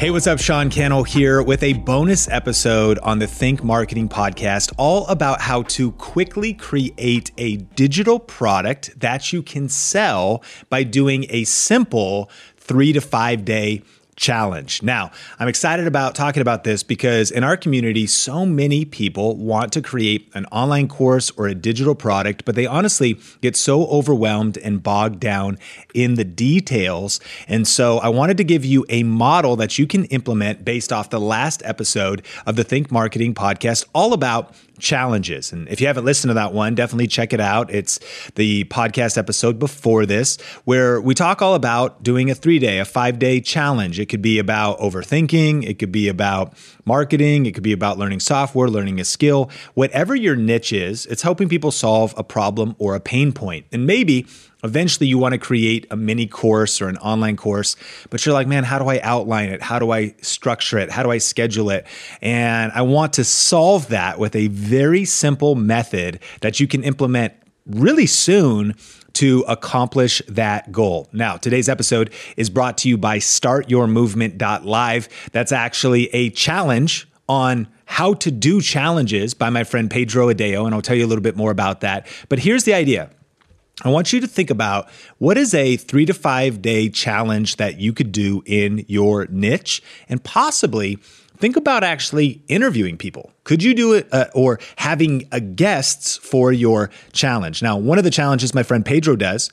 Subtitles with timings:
[0.00, 0.40] Hey, what's up?
[0.40, 5.64] Sean Cannell here with a bonus episode on the Think Marketing podcast, all about how
[5.64, 12.94] to quickly create a digital product that you can sell by doing a simple three
[12.94, 13.82] to five day
[14.20, 14.82] challenge.
[14.82, 19.72] Now, I'm excited about talking about this because in our community, so many people want
[19.72, 24.58] to create an online course or a digital product, but they honestly get so overwhelmed
[24.58, 25.56] and bogged down
[25.94, 27.18] in the details.
[27.48, 31.08] And so I wanted to give you a model that you can implement based off
[31.08, 35.52] the last episode of the Think Marketing podcast, all about challenges.
[35.52, 37.72] And if you haven't listened to that one, definitely check it out.
[37.72, 38.00] It's
[38.34, 42.84] the podcast episode before this, where we talk all about doing a three day, a
[42.84, 44.00] five day challenge.
[44.00, 46.54] It could be about overthinking, it could be about
[46.84, 49.50] marketing, it could be about learning software, learning a skill.
[49.74, 53.66] Whatever your niche is, it's helping people solve a problem or a pain point.
[53.72, 54.26] And maybe
[54.62, 57.76] Eventually, you want to create a mini course or an online course,
[58.10, 59.62] but you're like, man, how do I outline it?
[59.62, 60.90] How do I structure it?
[60.90, 61.86] How do I schedule it?
[62.20, 67.34] And I want to solve that with a very simple method that you can implement
[67.66, 68.74] really soon
[69.14, 71.08] to accomplish that goal.
[71.12, 75.08] Now, today's episode is brought to you by startyourmovement.live.
[75.32, 80.74] That's actually a challenge on how to do challenges by my friend Pedro Adao, and
[80.74, 82.06] I'll tell you a little bit more about that.
[82.28, 83.10] But here's the idea
[83.82, 87.80] I want you to think about what is a three to five day challenge that
[87.80, 90.96] you could do in your niche and possibly
[91.38, 93.32] think about actually interviewing people.
[93.44, 97.62] Could you do it uh, or having a guests for your challenge?
[97.62, 99.50] Now, one of the challenges my friend Pedro does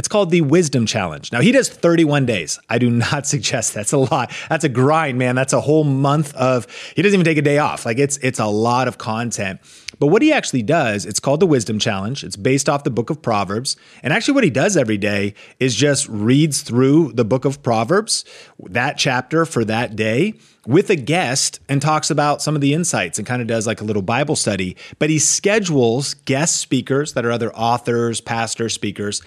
[0.00, 1.30] it's called the Wisdom Challenge.
[1.30, 2.58] Now, he does 31 days.
[2.70, 4.32] I do not suggest that's a lot.
[4.48, 5.34] That's a grind, man.
[5.34, 7.84] That's a whole month of he doesn't even take a day off.
[7.84, 9.60] Like it's it's a lot of content.
[10.00, 12.24] But what he actually does, it's called the Wisdom Challenge.
[12.24, 13.76] It's based off the book of Proverbs.
[14.02, 18.24] And actually what he does every day is just reads through the book of Proverbs,
[18.70, 20.34] that chapter for that day
[20.66, 23.82] with a guest and talks about some of the insights and kind of does like
[23.82, 24.74] a little Bible study.
[24.98, 29.20] But he schedules guest speakers that are other authors, pastors, speakers.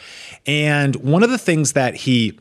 [0.48, 2.40] And one of the things that he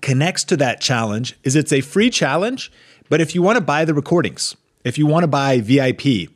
[0.00, 2.72] connects to that challenge is it's a free challenge,
[3.10, 6.30] but if you want to buy the recordings, if you want to buy VIP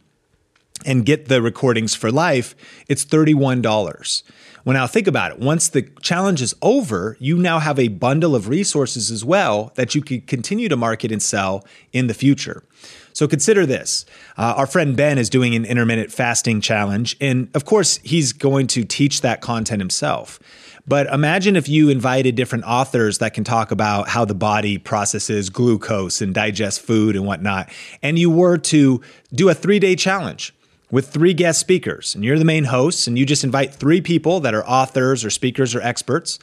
[0.84, 2.54] and get the recordings for life,
[2.88, 4.22] it's $31.
[4.64, 5.38] Well, now think about it.
[5.38, 9.94] Once the challenge is over, you now have a bundle of resources as well that
[9.94, 12.64] you can continue to market and sell in the future.
[13.12, 14.06] So consider this.
[14.38, 17.16] Uh, our friend Ben is doing an intermittent fasting challenge.
[17.20, 20.40] And of course, he's going to teach that content himself.
[20.86, 25.48] But imagine if you invited different authors that can talk about how the body processes
[25.48, 27.70] glucose and digests food and whatnot,
[28.02, 29.00] and you were to
[29.32, 30.54] do a three day challenge
[30.94, 34.38] with three guest speakers, and you're the main host, and you just invite three people
[34.38, 36.38] that are authors or speakers or experts,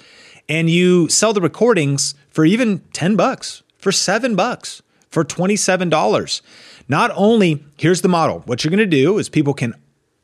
[0.50, 6.42] and you sell the recordings for even 10 bucks, for seven bucks, for $27.
[6.90, 8.40] Not only, here's the model.
[8.40, 9.74] What you're gonna do is people can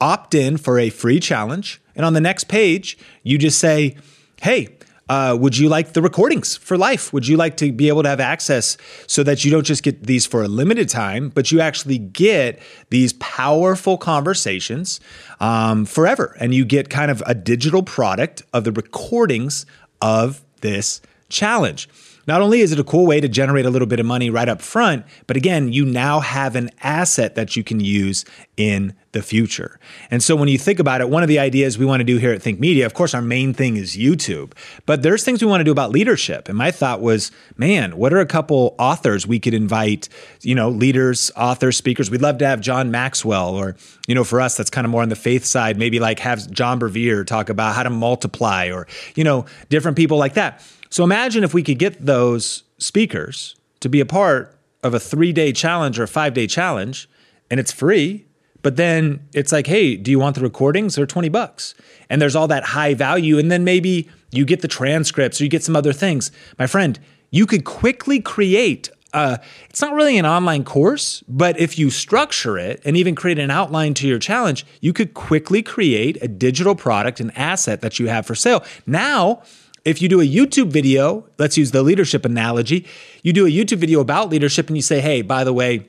[0.02, 3.96] opt in for a free challenge, and on the next page, you just say,
[4.42, 4.68] hey,
[5.09, 7.13] uh, would you like the recordings for life?
[7.13, 10.03] Would you like to be able to have access so that you don't just get
[10.03, 12.59] these for a limited time, but you actually get
[12.90, 15.00] these powerful conversations
[15.40, 16.35] um, forever?
[16.40, 19.66] And you get kind of a digital product of the recordings
[20.01, 21.90] of this challenge.
[22.28, 24.50] Not only is it a cool way to generate a little bit of money right
[24.50, 28.25] up front, but again, you now have an asset that you can use
[28.57, 29.79] in the future.
[30.11, 32.17] And so when you think about it, one of the ideas we want to do
[32.17, 34.53] here at Think Media, of course, our main thing is YouTube,
[34.85, 36.47] but there's things we want to do about leadership.
[36.47, 40.07] And my thought was, man, what are a couple authors we could invite,
[40.41, 42.11] you know, leaders, authors, speakers?
[42.11, 43.75] We'd love to have John Maxwell, or,
[44.07, 46.49] you know, for us, that's kind of more on the faith side, maybe like have
[46.51, 50.63] John Bevere talk about how to multiply, or, you know, different people like that.
[50.89, 55.34] So imagine if we could get those speakers to be a part of a three
[55.34, 57.09] day challenge or a five day challenge,
[57.49, 58.27] and it's free.
[58.67, 60.95] But then it's like, hey, do you want the recordings?
[60.95, 61.73] They're 20 bucks.
[62.09, 63.38] And there's all that high value.
[63.38, 66.31] And then maybe you get the transcripts or you get some other things.
[66.59, 66.99] My friend,
[67.31, 72.81] you could quickly create it's not really an online course, but if you structure it
[72.84, 77.22] and even create an outline to your challenge, you could quickly create a digital product,
[77.22, 78.66] an asset that you have for sale.
[78.85, 79.43] Now,
[79.85, 82.85] if you do a YouTube video, let's use the leadership analogy,
[83.23, 85.87] you do a YouTube video about leadership and you say, hey, by the way,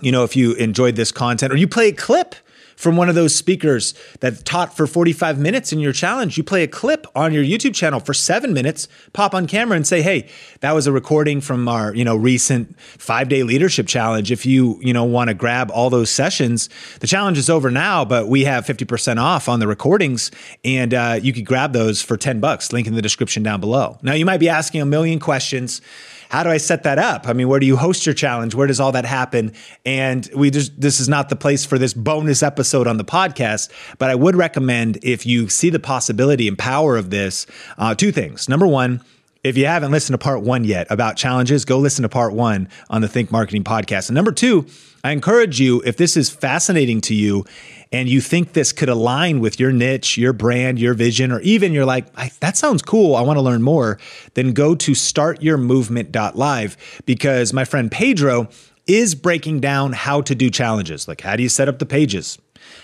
[0.00, 2.34] you know, if you enjoyed this content or you play a clip
[2.82, 6.36] from one of those speakers that taught for 45 minutes in your challenge.
[6.36, 9.86] You play a clip on your YouTube channel for seven minutes, pop on camera and
[9.86, 10.28] say, hey,
[10.60, 14.32] that was a recording from our, you know, recent five day leadership challenge.
[14.32, 16.68] If you, you know, want to grab all those sessions,
[16.98, 20.32] the challenge is over now, but we have 50% off on the recordings
[20.64, 22.72] and uh, you could grab those for 10 bucks.
[22.72, 23.98] Link in the description down below.
[24.02, 25.80] Now you might be asking a million questions
[26.32, 27.28] how do I set that up?
[27.28, 28.54] I mean, where do you host your challenge?
[28.54, 29.52] Where does all that happen?
[29.84, 33.70] And we just, this is not the place for this bonus episode on the podcast,
[33.98, 37.46] but I would recommend if you see the possibility and power of this,
[37.76, 38.48] uh, two things.
[38.48, 39.02] Number one,
[39.42, 42.68] if you haven't listened to part one yet about challenges, go listen to part one
[42.88, 44.08] on the Think Marketing podcast.
[44.08, 44.66] And number two,
[45.02, 47.44] I encourage you, if this is fascinating to you
[47.90, 51.72] and you think this could align with your niche, your brand, your vision, or even
[51.72, 53.98] you're like, that sounds cool, I want to learn more,
[54.34, 58.48] then go to startyourmovement.live because my friend Pedro
[58.86, 61.08] is breaking down how to do challenges.
[61.08, 62.38] Like, how do you set up the pages?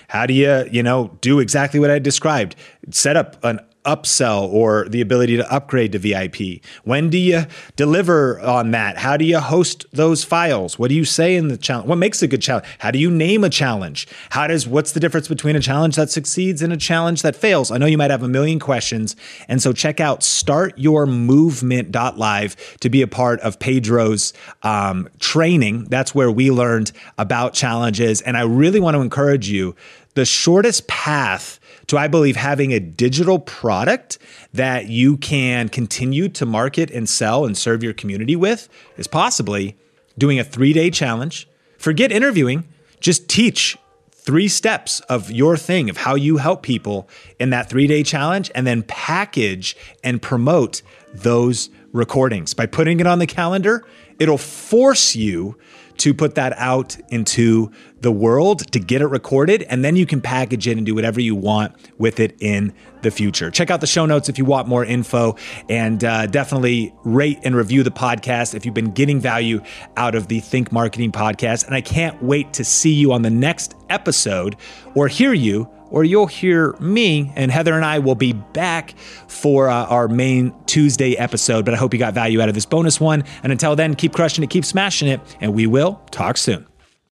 [0.09, 2.57] How do you, you know, do exactly what I described?
[2.91, 6.63] Set up an upsell or the ability to upgrade to VIP?
[6.85, 7.47] When do you
[7.77, 8.99] deliver on that?
[8.99, 10.79] How do you host those files?
[10.79, 11.89] What do you say in the challenge?
[11.89, 12.67] What makes a good challenge?
[12.79, 14.07] How do you name a challenge?
[14.31, 17.71] How does what's the difference between a challenge that succeeds and a challenge that fails?
[17.71, 19.17] I know you might have a million questions.
[19.49, 25.85] And so check out startyourmovement.live to be a part of Pedro's um, training.
[25.85, 28.21] That's where we learned about challenges.
[28.21, 29.75] And I really want to encourage you
[30.15, 34.19] the shortest path to, I believe, having a digital product
[34.53, 39.77] that you can continue to market and sell and serve your community with is possibly
[40.17, 41.49] doing a three day challenge.
[41.79, 42.69] Forget interviewing,
[43.01, 43.77] just teach
[44.11, 47.09] three steps of your thing, of how you help people
[47.39, 50.83] in that three day challenge, and then package and promote
[51.15, 52.53] those recordings.
[52.53, 53.87] By putting it on the calendar,
[54.19, 55.57] it'll force you
[55.99, 60.21] to put that out into the world to get it recorded, and then you can
[60.21, 62.73] package it and do whatever you want with it in
[63.03, 63.51] the future.
[63.51, 65.37] Check out the show notes if you want more info,
[65.69, 69.61] and uh, definitely rate and review the podcast if you've been getting value
[69.97, 71.67] out of the Think Marketing podcast.
[71.67, 74.57] And I can't wait to see you on the next episode
[74.95, 78.95] or hear you or you'll hear me and Heather and I will be back
[79.27, 81.65] for uh, our main Tuesday episode.
[81.65, 83.25] But I hope you got value out of this bonus one.
[83.43, 86.67] And until then, keep crushing it, keep smashing it, and we will talk soon.